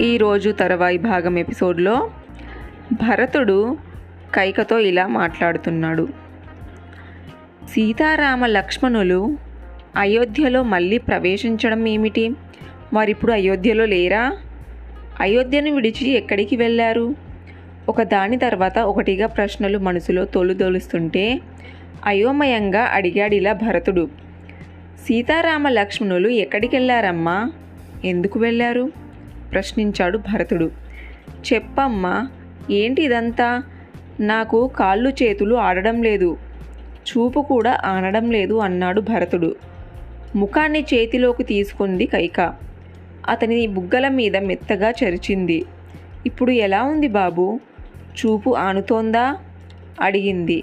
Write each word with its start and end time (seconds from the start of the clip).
ఈరోజు 0.00 0.50
తర్వాయి 0.50 0.98
భాగం 0.98 1.38
ఎపిసోడ్లో 1.38 2.10
భరతుడు 2.92 3.76
కైకతో 4.34 4.78
ఇలా 4.78 5.06
మాట్లాడుతున్నాడు. 5.06 6.08
సీతారామ 7.68 8.46
లక్ష్మణులు 8.46 9.36
అయోధ్యలో 9.96 10.62
మళ్ళీ 10.62 10.98
ప్రవేశించడం 10.98 11.86
ఏమిటి? 11.86 12.30
వారిప్పుడు 12.94 13.32
అయోధ్యలో 13.32 13.86
లేరా? 13.86 14.36
అయోధ్యను 15.20 15.74
విడిచి 15.74 16.10
ఎక్కడికి 16.10 16.56
వెళ్ళారు? 16.56 17.14
ఒక 17.88 18.02
దాని 18.02 18.38
తర్వాత 18.38 18.78
ఒకటిగా 18.78 19.26
ప్రశ్నలు 19.26 19.78
మనసులో 19.78 20.24
తొలుదొలుస్తుంటే 20.24 21.40
అయోమయంగా 22.06 22.82
అడిగాడిలా 22.82 23.52
భరతుడు. 23.52 24.08
సీతారామ 25.06 25.68
లక్ష్మణులు 25.68 26.28
ఎక్కడికి 26.28 26.76
వెళ్ళారమ్మా 26.76 27.52
ఎందుకు 28.04 28.38
వెళ్ళారు? 28.38 29.01
ప్రశ్నించాడు 29.52 30.18
భరతుడు. 30.18 30.70
చెప్పమ్మా 31.52 32.28
ఏంటి 32.70 33.02
ఇదంతా 33.02 33.62
నాకు 34.20 34.66
కాళ్ళు 34.66 35.10
చేతులు 35.10 35.54
ఆడడం 35.54 36.02
లేదు. 36.02 36.36
చూపు 37.08 37.40
కూడా 37.40 37.80
ఆనడం 37.84 38.30
లేదు 38.30 38.54
అన్నాడు 38.54 39.00
భరతుడు. 39.00 39.56
ముఖాన్ని 40.36 40.80
చేతిలోకి 40.94 41.42
తీసుకుంది 41.42 42.06
కైక. 42.06 42.54
అతని 43.28 43.66
బుగ్గల 43.66 44.08
మీద 44.08 44.36
మెత్తగా 44.36 44.90
చరిచింది. 44.90 45.64
ఇప్పుడు 46.26 46.50
ఎలా 46.50 46.82
ఉంది 46.82 47.08
బాబు? 47.08 47.60
చూపు 48.18 48.56
ఆనుతోందా? 48.56 49.36
అడిగింది. 50.00 50.62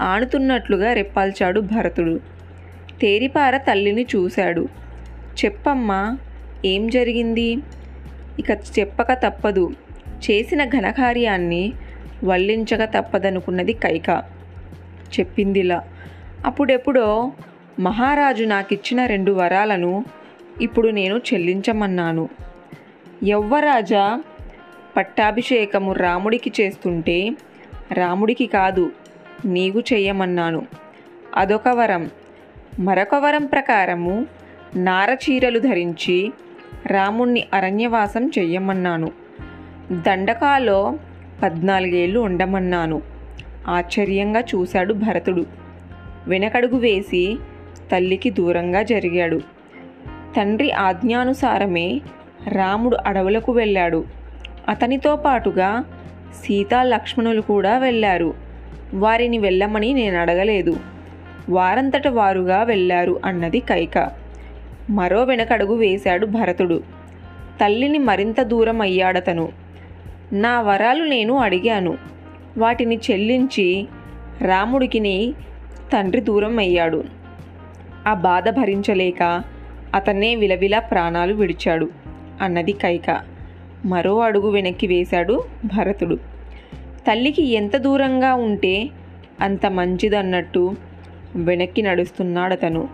ఆనుతున్నట్లుగా 0.00 0.92
రెప్పాల్చాడు 0.92 1.60
భరతుడు. 1.60 2.20
తేరిపార 3.00 3.56
తల్లిని 3.56 4.06
చూశాడు. 4.16 4.68
చెప్పమ్మా 5.44 6.18
ఏం 6.64 6.88
జరిగింది? 6.88 7.56
ఇక 8.40 8.50
చెప్పక 8.50 9.12
తప్పదు. 9.12 9.72
చేసిన 10.08 10.64
ఘనకార్యాన్ని 10.64 11.72
వల్లించక 12.24 12.84
తప్పదనుకున్నది 12.84 13.72
కైక. 13.72 14.22
చెప్పిందిలా. 15.20 15.84
అప్పుడెప్పుడో 16.46 17.32
మహారాజు 17.80 18.44
నాకిచ్చిన 18.44 19.06
రెండు 19.06 19.32
వరాలను 19.32 20.04
ఇప్పుడు 20.60 20.88
నేను 20.88 21.16
చెల్లించమన్నాను. 21.16 22.28
యవ్వరాజా 23.28 24.22
పట్టాభిషేకము 24.96 25.92
రాముడికి 25.92 26.52
చేస్తుంటే 26.60 27.30
రాముడికి 27.92 28.46
కాదు 28.46 28.92
నీకు 29.44 29.80
చేయమన్నాను 29.80 30.66
అదొక 31.36 31.68
వరం. 31.68 32.10
మరొక 32.78 33.14
వరం 33.14 33.46
ప్రకారము 33.46 34.26
నారచీరలు 34.76 35.58
ధరించి 35.58 36.32
రాముణ్ణి 36.86 37.44
అరణ్యవాసం 37.54 38.30
చెయ్యమన్నాను. 38.38 39.10
దండకాలో 39.92 40.94
పద్నాలుగేళ్ళు 41.42 42.20
ఉండమన్నాను. 42.20 43.02
ఆశ్చర్యంగా 43.68 44.40
చూశాడు 44.40 44.94
భరతుడు. 44.94 45.46
వెనకడుగు 46.26 46.78
వేసి 46.78 47.38
తల్లికి 47.92 48.30
దూరంగా 48.30 48.82
జరిగాడు. 48.82 49.40
తండ్రి 50.36 50.72
ఆజ్ఞానుసారమే 50.72 52.00
రాముడు 52.48 52.96
అడవులకు 53.06 53.52
వెళ్ళాడు. 53.52 54.04
అతనితో 54.68 55.16
పాటుగా 55.16 55.84
సీతా 56.42 56.82
లక్ష్మణులు 56.82 57.40
కూడా 57.40 57.78
వెళ్ళారు. 57.78 58.34
వారిని 58.94 59.38
వెళ్ళమని 59.38 59.92
నేను 59.92 60.18
అడగలేదు 60.18 60.76
వారంతట 61.50 62.08
వారుగా 62.08 62.62
వెళ్ళారు 62.62 63.20
అన్నది 63.24 63.60
కైక. 63.60 64.19
మరో 64.90 65.24
వెనకడుగు 65.24 65.74
వేశాడు 65.74 66.26
భరతుడు. 66.26 66.82
తల్లిని 67.64 67.98
మరింత 67.98 68.40
దూరం 68.42 68.80
అయ్యాడతను. 68.80 69.48
నా 70.32 70.60
వరాలు 70.60 71.04
నేను 71.04 71.36
అడిగాను. 71.36 71.98
వాటిని 72.58 73.00
చెల్లించి 73.10 73.88
రాముడికిని 74.42 75.34
తండ్రి 75.92 76.20
దూరం 76.20 76.58
అయ్యాడు. 76.58 77.04
ఆ 78.06 78.14
బాధ 78.14 78.48
భరించలేక 78.48 79.42
అతన్నే 79.94 80.34
విలవిలా 80.34 80.78
ప్రాణాలు 80.78 81.34
విడిచాడు 81.34 81.90
అన్నది 82.40 82.72
కైక. 82.72 83.20
మరో 83.84 84.18
అడుగు 84.18 84.50
వెనక్కి 84.50 84.86
వేశాడు 84.86 85.44
భరతుడు. 85.64 86.14
తల్లికి 87.08 87.42
ఎంత 87.42 87.76
దూరంగా 87.76 88.34
ఉంటే 88.34 88.88
అంత 89.40 89.66
మంచిదన్నట్టు 89.66 90.76
వెనక్కి 91.36 91.82
నడుస్తున్నాడతను. 91.82 92.88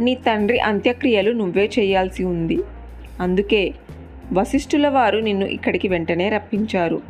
నీ 0.00 0.14
తండ్రి 0.14 0.60
అంత్యక్రియలు 0.60 1.32
నువ్వే 1.32 1.70
చేయాల్సి 1.78 2.24
ఉంది. 2.24 2.58
అందుకే 3.20 3.74
వశిష్ఠుల 4.32 4.88
వారు 4.88 5.18
నిన్ను 5.18 5.46
ఇక్కడికి 5.46 5.88
వెంటనే 5.88 6.28
రప్పించారు. 6.28 7.02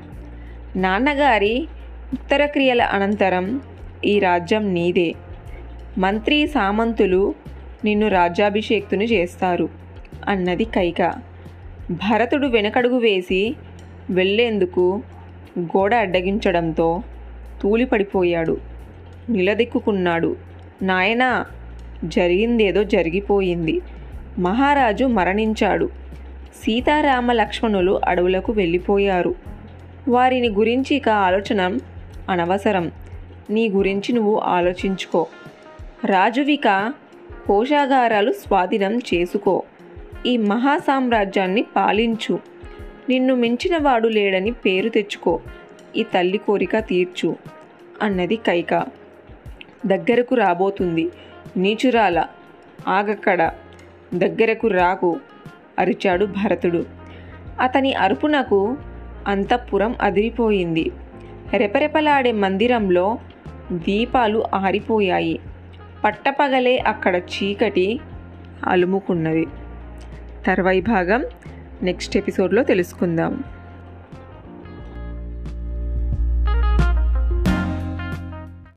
నాన్నగారి 0.76 1.68
ఉత్తర 2.12 2.46
క్రియల 2.46 2.82
అనంతరం 2.82 3.60
ఈ 4.04 4.18
రాజ్యం 4.18 4.74
నీదే. 4.74 5.14
మంత్రి 5.98 6.46
సామంతులు 6.46 7.34
నిన్ను 7.84 8.08
రాజ్యాభిషేక్తుని 8.08 9.04
చేస్తారు 9.04 9.68
అన్నది 10.28 10.64
కైక. 10.64 11.12
భరతుడు 11.90 12.46
వెనకడుగు 12.46 12.98
వేసి 12.98 13.56
వెళ్ళేందుకు 14.10 15.02
గోడ 15.58 15.94
అడ్డగించడంతో 15.94 17.02
తూలిపడిపోయాడు. 17.62 18.58
నిలదిక్కుకున్నాడు. 19.30 20.36
నాయనా 20.82 21.46
జరిగిందేదో 22.04 22.84
జరిగిపోయింది. 22.84 23.80
మహారాజు 24.38 25.04
మరణించాడు. 25.04 25.90
సీతారామ 26.62 27.32
లక్ష్మణులు 27.32 28.00
అడవులకు 28.08 28.52
వెళ్ళిపోయారు. 28.52 29.34
వారిని 30.08 30.48
గురించి 30.48 30.96
ఇక 30.96 31.08
ఆలోచన 31.08 31.78
అనవసరం. 32.28 32.92
నీ 33.50 33.68
గురించి 33.68 34.12
నువ్వు 34.12 34.38
ఆలోచించుకో. 34.38 35.26
రాజువిక 36.04 36.92
కోశాగారాలు 37.46 38.32
స్వాధీనం 38.32 38.98
చేసుకో. 38.98 39.62
ఈ 40.26 40.36
మహా 40.36 40.78
సామ్రాజ్యాన్ని 40.78 41.62
పాలించు. 41.76 42.38
నిన్ను 43.08 43.34
మించిన 43.34 43.78
వాడు 43.82 44.08
లేడని 44.08 44.50
పేరు 44.50 44.88
తెచ్చుకో. 44.88 45.40
ఈ 45.96 46.02
తల్లి 46.02 46.38
కోరిక 46.38 46.78
తీర్చు. 46.78 47.36
అన్నది 48.02 48.36
కైక. 48.36 48.84
దగ్గరకు 49.86 50.34
రాబోతుంది. 50.34 51.10
నీచురాల 51.56 52.24
ఆగక్కడ 52.88 53.50
దగ్గరకు 54.14 54.68
రాకు 54.68 55.20
అరిచాడు 55.78 56.26
భరతుడు. 56.26 56.86
అతని 57.60 57.94
అరుపునకు 57.94 58.76
అంతఃపురం 59.26 59.96
అదిరిపోయింది. 60.00 60.90
రెపరెపలాడే 61.52 62.32
మందిరంలో 62.32 63.18
దీపాలు 63.72 64.44
ఆరిపోయాయి. 64.54 65.40
పట్టపగలే 66.04 66.78
అక్కడ 66.78 67.16
చీకటి 67.16 68.00
అలుముకున్నది. 68.66 69.46
తర్వాయి 70.46 70.80
భాగం 70.80 71.24
నెక్స్ట్ 71.82 72.16
ఎపిసోడ్లో 72.16 72.62
తెలుసుకుందాం. 72.62 73.44